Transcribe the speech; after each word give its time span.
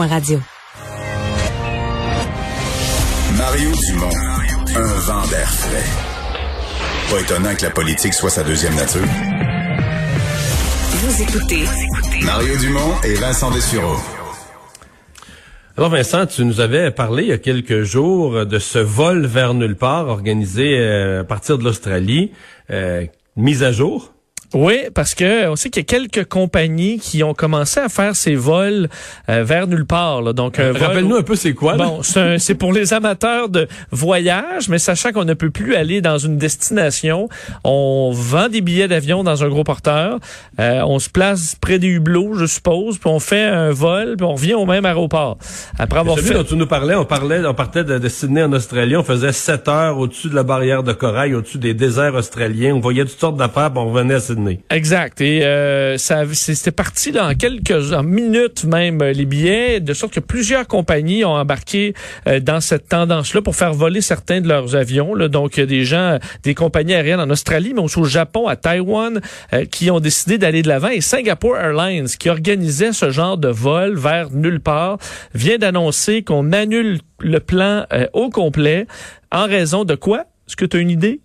cube.radio. 0.00 0.40
Mario 3.36 3.70
Dumont, 3.86 4.10
un 4.76 5.00
vent 5.00 5.26
d'air 5.28 5.48
frais. 5.48 7.10
Pas 7.10 7.20
étonnant 7.20 7.54
que 7.54 7.62
la 7.62 7.70
politique 7.70 8.14
soit 8.14 8.30
sa 8.30 8.42
deuxième 8.42 8.74
nature. 8.76 9.02
Vous 10.92 11.22
écoutez 11.22 11.64
Mario 12.24 12.56
Dumont 12.58 12.94
et 13.04 13.14
Vincent 13.14 13.50
Dessureau. 13.50 13.96
Alors 15.76 15.90
Vincent, 15.90 16.26
tu 16.26 16.44
nous 16.44 16.60
avais 16.60 16.90
parlé 16.90 17.24
il 17.24 17.28
y 17.28 17.32
a 17.32 17.38
quelques 17.38 17.82
jours 17.82 18.44
de 18.44 18.58
ce 18.58 18.78
vol 18.78 19.26
vers 19.26 19.54
nulle 19.54 19.76
part 19.76 20.08
organisé 20.08 20.78
euh, 20.78 21.20
à 21.22 21.24
partir 21.24 21.58
de 21.58 21.64
l'Australie, 21.64 22.32
euh, 22.70 23.06
mise 23.36 23.62
à 23.62 23.72
jour. 23.72 24.12
Oui, 24.52 24.78
parce 24.94 25.14
que 25.14 25.48
on 25.48 25.54
sait 25.56 25.70
qu'il 25.70 25.80
y 25.82 25.86
a 25.86 25.86
quelques 25.86 26.28
compagnies 26.28 26.98
qui 26.98 27.22
ont 27.22 27.34
commencé 27.34 27.78
à 27.78 27.88
faire 27.88 28.16
ces 28.16 28.34
vols 28.34 28.88
euh, 29.28 29.44
vers 29.44 29.66
nulle 29.68 29.86
part. 29.86 30.22
Là. 30.22 30.32
Donc, 30.32 30.58
vol- 30.58 30.76
Rappelle-nous 30.76 31.16
un 31.16 31.22
peu 31.22 31.36
c'est 31.36 31.54
quoi. 31.54 31.76
là? 31.76 31.84
Bon, 31.84 32.00
c'est 32.02 32.54
pour 32.56 32.72
les 32.72 32.92
amateurs 32.92 33.48
de 33.48 33.68
voyage, 33.92 34.68
mais 34.68 34.78
sachant 34.78 35.12
qu'on 35.12 35.24
ne 35.24 35.34
peut 35.34 35.50
plus 35.50 35.76
aller 35.76 36.00
dans 36.00 36.18
une 36.18 36.36
destination, 36.36 37.28
on 37.62 38.10
vend 38.12 38.48
des 38.48 38.60
billets 38.60 38.88
d'avion 38.88 39.22
dans 39.22 39.44
un 39.44 39.48
gros 39.48 39.62
porteur, 39.62 40.18
euh, 40.58 40.80
on 40.84 40.98
se 40.98 41.08
place 41.08 41.54
près 41.60 41.78
des 41.78 41.86
hublots, 41.88 42.34
je 42.34 42.46
suppose, 42.46 42.98
puis 42.98 43.08
on 43.08 43.20
fait 43.20 43.44
un 43.44 43.70
vol, 43.70 44.16
puis 44.16 44.24
on 44.26 44.34
revient 44.34 44.54
au 44.54 44.66
même 44.66 44.84
aéroport. 44.84 45.38
Après 45.78 46.00
avoir 46.00 46.16
Celui 46.16 46.28
fait... 46.28 46.34
dont 46.34 46.44
tu 46.44 46.56
nous 46.56 46.66
parlais, 46.66 46.96
on 46.96 47.04
parlait, 47.04 47.44
on 47.46 47.54
partait 47.54 47.84
de, 47.84 47.98
de 47.98 48.08
Sydney 48.08 48.42
en 48.42 48.52
Australie, 48.52 48.96
on 48.96 49.04
faisait 49.04 49.32
7 49.32 49.68
heures 49.68 49.98
au-dessus 49.98 50.28
de 50.28 50.34
la 50.34 50.42
barrière 50.42 50.82
de 50.82 50.92
corail, 50.92 51.34
au-dessus 51.34 51.58
des 51.58 51.74
déserts 51.74 52.14
australiens, 52.14 52.74
on 52.74 52.80
voyait 52.80 53.04
toutes 53.04 53.20
sortes 53.20 53.36
d'affaires, 53.36 53.70
puis 53.70 53.78
on 53.80 53.92
revenait 53.92 54.14
à 54.14 54.20
Sydney. 54.20 54.39
Exact. 54.70 55.20
Et 55.20 55.44
euh, 55.44 55.98
ça, 55.98 56.22
c'était 56.32 56.70
parti 56.70 57.12
en 57.18 57.34
quelques 57.34 57.72
minutes 58.02 58.64
même 58.64 59.02
euh, 59.02 59.12
les 59.12 59.24
billets, 59.24 59.80
de 59.80 59.92
sorte 59.92 60.14
que 60.14 60.20
plusieurs 60.20 60.66
compagnies 60.66 61.24
ont 61.24 61.34
embarqué 61.34 61.94
euh, 62.26 62.40
dans 62.40 62.60
cette 62.60 62.88
tendance-là 62.88 63.42
pour 63.42 63.56
faire 63.56 63.72
voler 63.72 64.00
certains 64.00 64.40
de 64.40 64.48
leurs 64.48 64.76
avions. 64.76 65.14
Là. 65.14 65.28
Donc, 65.28 65.56
il 65.56 65.60
y 65.60 65.62
a 65.62 65.66
des 65.66 65.84
gens, 65.84 66.18
des 66.42 66.54
compagnies 66.54 66.94
aériennes 66.94 67.20
en 67.20 67.30
Australie, 67.30 67.72
mais 67.74 67.82
aussi 67.82 67.98
au 67.98 68.04
Japon, 68.04 68.48
à 68.48 68.56
Taïwan, 68.56 69.20
euh, 69.52 69.64
qui 69.64 69.90
ont 69.90 70.00
décidé 70.00 70.38
d'aller 70.38 70.62
de 70.62 70.68
l'avant. 70.68 70.88
Et 70.88 71.00
Singapore 71.00 71.56
Airlines, 71.56 72.08
qui 72.18 72.28
organisait 72.28 72.92
ce 72.92 73.10
genre 73.10 73.38
de 73.38 73.48
vol 73.48 73.96
vers 73.96 74.30
nulle 74.30 74.60
part, 74.60 74.98
vient 75.34 75.58
d'annoncer 75.58 76.22
qu'on 76.22 76.52
annule 76.52 77.00
le 77.20 77.40
plan 77.40 77.84
au 78.12 78.30
complet 78.30 78.86
en 79.30 79.46
raison 79.46 79.84
de 79.84 79.94
quoi? 79.94 80.20
Est-ce 80.48 80.56
que 80.56 80.64
tu 80.64 80.78
as 80.78 80.80
une 80.80 80.90
idée? 80.90 81.20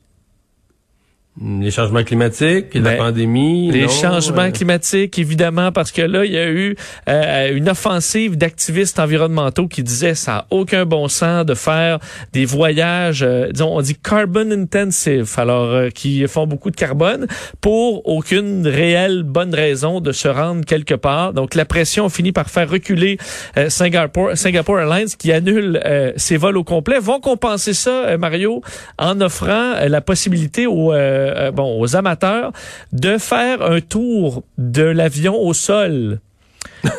Les 1.43 1.69
changements 1.69 2.03
climatiques, 2.05 2.73
la 2.75 2.81
Ben, 2.91 2.97
pandémie. 2.97 3.69
Les 3.69 3.81
non, 3.81 3.87
changements 3.89 4.43
euh, 4.43 4.51
climatiques, 4.51 5.19
évidemment, 5.19 5.73
parce 5.73 5.91
que 5.91 6.01
là, 6.01 6.23
il 6.23 6.31
y 6.31 6.37
a 6.37 6.49
eu 6.49 6.77
euh, 7.09 7.53
une 7.53 7.67
offensive 7.67 8.37
d'activistes 8.37 8.99
environnementaux 8.99 9.67
qui 9.67 9.83
disaient 9.83 10.15
ça 10.15 10.31
n'a 10.31 10.47
aucun 10.49 10.85
bon 10.85 11.09
sens 11.09 11.45
de 11.45 11.53
faire 11.53 11.99
des 12.31 12.45
voyages, 12.45 13.21
euh, 13.21 13.51
disons, 13.51 13.75
on 13.75 13.81
dit 13.81 13.95
carbon 13.95 14.49
intensive, 14.49 15.29
alors 15.35 15.65
euh, 15.65 15.89
qui 15.89 16.25
font 16.27 16.47
beaucoup 16.47 16.71
de 16.71 16.77
carbone, 16.77 17.27
pour 17.59 18.07
aucune 18.07 18.65
réelle 18.65 19.23
bonne 19.23 19.53
raison 19.53 19.99
de 19.99 20.13
se 20.13 20.29
rendre 20.29 20.63
quelque 20.63 20.95
part. 20.95 21.33
Donc 21.33 21.53
la 21.53 21.65
pression 21.65 22.07
finit 22.07 22.31
par 22.31 22.49
faire 22.49 22.69
reculer 22.69 23.17
euh, 23.57 23.69
Singapore, 23.69 24.37
Singapore 24.37 24.79
Airlines 24.79 25.09
qui 25.19 25.33
annule 25.33 25.81
euh, 25.85 26.13
ses 26.15 26.37
vols 26.37 26.55
au 26.55 26.63
complet. 26.63 26.97
Vont 26.99 27.19
compenser 27.19 27.73
ça, 27.73 28.17
Mario, 28.17 28.61
en 28.97 29.19
offrant 29.19 29.73
la 29.85 29.99
possibilité 29.99 30.65
aux, 30.65 30.93
euh, 31.25 31.51
bon, 31.51 31.79
aux 31.79 31.95
amateurs 31.95 32.51
de 32.91 33.17
faire 33.17 33.61
un 33.61 33.81
tour 33.81 34.43
de 34.57 34.83
l'avion 34.83 35.35
au 35.35 35.53
sol. 35.53 36.19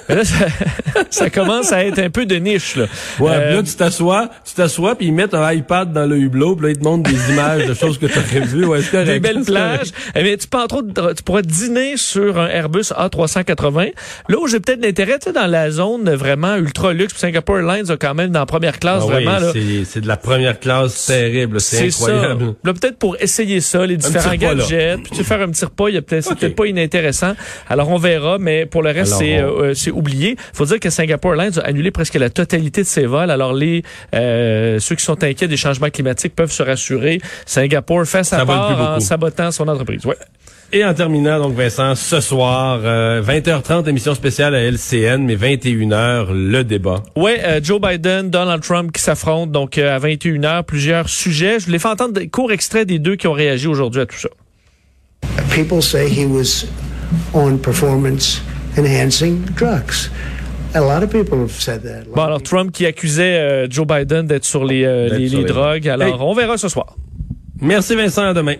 Là, 0.08 0.24
ça, 0.24 0.46
ça 1.10 1.30
commence 1.30 1.72
à 1.72 1.84
être 1.84 1.98
un 1.98 2.10
peu 2.10 2.26
de 2.26 2.36
niche. 2.36 2.76
Là. 2.76 2.84
Ouais, 3.20 3.30
Euh, 3.32 3.56
là, 3.56 3.62
tu 3.62 3.74
t'assois, 3.74 4.28
tu 4.44 4.54
t'assois, 4.54 4.94
puis 4.96 5.06
ils 5.06 5.12
mettent 5.12 5.34
un 5.34 5.52
iPad 5.52 5.92
dans 5.92 6.06
le 6.06 6.16
hublot, 6.18 6.56
puis 6.56 6.66
là, 6.66 6.70
ils 6.72 6.78
te 6.78 6.84
montrent 6.84 7.10
des 7.10 7.32
images 7.32 7.66
de 7.66 7.74
choses 7.74 7.98
que 7.98 8.06
tu 8.06 8.18
aurais 8.18 8.40
vues. 8.46 8.64
Ouais, 8.66 8.80
correct. 8.90 9.06
des 9.06 9.20
belles 9.20 9.44
plages. 9.44 9.88
Eh 10.14 10.22
bien, 10.22 10.36
tu 10.36 10.46
peux 10.48 10.58
entre 10.58 10.76
autres, 10.76 11.12
tu 11.14 11.22
pourras 11.22 11.42
dîner 11.42 11.96
sur 11.96 12.38
un 12.40 12.48
Airbus 12.48 12.92
A380. 12.92 13.92
Là 14.28 14.36
où 14.40 14.46
j'ai 14.46 14.60
peut-être 14.60 14.82
l'intérêt, 14.84 15.18
tu 15.18 15.24
sais, 15.24 15.32
dans 15.32 15.46
la 15.46 15.70
zone 15.70 16.10
vraiment 16.14 16.56
ultra 16.56 16.92
luxe, 16.92 17.12
puis 17.12 17.20
Singapore 17.20 17.58
Airlines 17.60 17.90
a 17.90 17.96
quand 17.96 18.14
même 18.14 18.30
dans 18.30 18.40
la 18.40 18.46
première 18.46 18.78
classe 18.78 19.02
Ah 19.06 19.10
vraiment 19.12 19.38
c'est- 19.52 20.00
de 20.00 20.08
la 20.08 20.16
première 20.16 20.58
classe 20.60 21.06
terrible, 21.06 21.60
c'est 21.60 21.90
C'est 21.90 22.02
incroyable. 22.04 22.44
ça. 22.46 22.52
Là, 22.64 22.72
peut-être 22.74 22.98
pour 22.98 23.16
essayer 23.20 23.60
ça, 23.60 23.86
les 23.86 23.96
différents 23.96 24.34
gadgets, 24.34 25.02
puis 25.02 25.12
tu 25.16 25.24
faire 25.24 25.40
un 25.40 25.48
petit 25.50 25.64
repas, 25.64 25.88
il 25.88 25.94
y 25.94 25.98
a 25.98 26.02
peut-être, 26.02 26.54
pas 26.54 26.66
inintéressant. 26.66 27.34
Alors, 27.68 27.90
on 27.90 27.98
verra, 27.98 28.38
mais 28.38 28.66
pour 28.66 28.82
le 28.82 28.90
reste, 28.90 29.14
c'est, 29.18 29.42
on- 29.42 29.62
euh, 29.62 29.74
c'est 29.76 29.90
oublié. 29.90 30.36
Faut 30.52 30.64
dire 30.66 30.80
que 30.80 30.90
Singapore 30.90 31.34
Airlines 31.34 31.58
a 31.58 31.66
annulé 31.66 31.90
presque 31.90 32.14
la 32.14 32.30
totalité 32.30 32.82
de 32.82 32.86
ses 32.86 33.06
vols. 33.06 33.30
Alors, 33.30 33.52
les, 33.52 33.82
euh, 34.14 34.78
ceux 34.78 34.94
qui 34.94 35.04
sont 35.04 35.22
inquiets 35.22 35.48
des 35.48 35.56
changements 35.56 35.90
climatiques 35.90 36.34
peuvent 36.34 36.52
se 36.52 36.62
rassurer. 36.62 37.20
Singapour 37.44 38.04
fait 38.06 38.24
sa 38.24 38.38
Ça 38.38 38.46
part 38.46 38.70
en 38.80 38.88
beaucoup. 38.92 39.00
sabotant 39.00 39.50
son 39.50 39.68
entreprise. 39.68 40.04
Ouais. 40.06 40.16
Et 40.72 40.84
en 40.84 40.92
terminant, 40.94 41.38
donc, 41.38 41.54
Vincent, 41.54 41.94
ce 41.94 42.20
soir, 42.20 42.80
euh, 42.82 43.22
20h30, 43.22 43.88
émission 43.88 44.16
spéciale 44.16 44.52
à 44.56 44.60
LCN, 44.62 45.18
mais 45.24 45.36
21h, 45.36 46.32
le 46.32 46.64
débat. 46.64 47.04
Ouais, 47.14 47.40
euh, 47.44 47.60
Joe 47.62 47.80
Biden, 47.80 48.30
Donald 48.30 48.62
Trump 48.64 48.90
qui 48.90 49.00
s'affrontent 49.00 49.46
donc 49.52 49.78
euh, 49.78 49.94
à 49.94 50.00
21h, 50.00 50.64
plusieurs 50.64 51.08
sujets. 51.08 51.60
Je 51.60 51.66
voulais 51.66 51.78
faire 51.78 51.92
entendre 51.92 52.14
des 52.14 52.28
courts 52.28 52.50
extraits 52.50 52.86
des 52.88 52.98
deux 52.98 53.14
qui 53.14 53.28
ont 53.28 53.32
réagi 53.32 53.68
aujourd'hui 53.68 54.00
à 54.00 54.06
tout 54.06 54.18
ça. 54.18 54.28
people 55.54 55.80
say 55.80 56.08
he 56.08 56.26
was 56.26 56.66
on 57.32 57.56
performance 57.56 58.42
enhancing 58.76 59.40
drugs. 59.56 60.10
A 60.74 60.80
lot 60.80 61.02
of 61.02 61.10
people 61.10 61.38
have 61.40 61.50
said 61.52 61.82
that. 61.84 62.04
Bon, 62.14 62.22
alors 62.22 62.42
Trump 62.42 62.70
qui 62.72 62.84
accusait 62.86 63.38
euh, 63.38 63.66
Joe 63.70 63.86
Biden 63.86 64.26
d'être 64.26 64.44
sur 64.44 64.64
les, 64.64 64.84
euh, 64.84 65.08
les, 65.16 65.28
sur 65.28 65.38
les 65.38 65.44
les- 65.44 65.48
drogues. 65.48 65.88
Alors, 65.88 66.08
Hey. 66.08 66.14
on 66.20 66.34
verra 66.34 66.58
ce 66.58 66.68
soir. 66.68 66.94
Merci 67.60 67.94
Vincent, 67.96 68.24
à 68.24 68.34
demain. 68.34 68.56